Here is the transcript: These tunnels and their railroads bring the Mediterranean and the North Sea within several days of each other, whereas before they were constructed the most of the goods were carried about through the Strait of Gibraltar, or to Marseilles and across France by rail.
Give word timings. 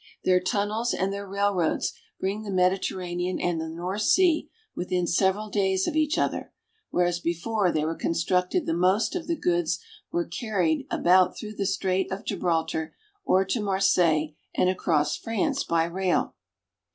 These 0.23 0.41
tunnels 0.47 0.95
and 0.95 1.13
their 1.13 1.27
railroads 1.27 1.93
bring 2.19 2.41
the 2.41 2.49
Mediterranean 2.49 3.39
and 3.39 3.61
the 3.61 3.69
North 3.69 4.01
Sea 4.01 4.49
within 4.75 5.05
several 5.05 5.51
days 5.51 5.87
of 5.87 5.95
each 5.95 6.17
other, 6.17 6.51
whereas 6.89 7.19
before 7.19 7.71
they 7.71 7.85
were 7.85 7.93
constructed 7.93 8.65
the 8.65 8.73
most 8.73 9.15
of 9.15 9.27
the 9.27 9.35
goods 9.37 9.77
were 10.11 10.25
carried 10.25 10.87
about 10.89 11.37
through 11.37 11.53
the 11.53 11.67
Strait 11.67 12.11
of 12.11 12.25
Gibraltar, 12.25 12.95
or 13.25 13.45
to 13.45 13.61
Marseilles 13.61 14.31
and 14.55 14.71
across 14.71 15.15
France 15.17 15.63
by 15.63 15.83
rail. 15.85 16.33